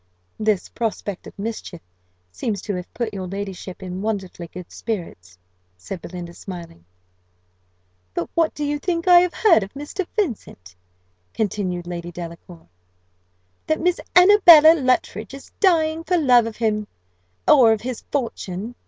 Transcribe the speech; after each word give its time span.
"This 0.39 0.67
prospect 0.67 1.27
of 1.27 1.37
mischief 1.37 1.79
seems 2.31 2.59
to 2.63 2.73
have 2.73 2.91
put 2.91 3.13
your 3.13 3.27
ladyship 3.27 3.83
in 3.83 4.01
wonderfully 4.01 4.47
good 4.47 4.71
spirits," 4.71 5.37
said 5.77 6.01
Belinda, 6.01 6.33
smiling. 6.33 6.85
"But 8.15 8.27
what 8.33 8.55
do 8.55 8.65
you 8.65 8.79
think 8.79 9.07
I 9.07 9.19
have 9.19 9.35
heard 9.35 9.61
of 9.61 9.71
Mr. 9.75 10.07
Vincent?" 10.15 10.75
continued 11.35 11.85
Lady 11.85 12.11
Delacour: 12.11 12.67
"that 13.67 13.79
Miss 13.79 13.99
Annabella 14.15 14.73
Luttridge 14.79 15.35
is 15.35 15.51
dying 15.59 16.03
for 16.03 16.17
love 16.17 16.47
of 16.47 16.57
him 16.57 16.87
or 17.47 17.71
of 17.71 17.81
his 17.81 18.01
fortune. 18.11 18.73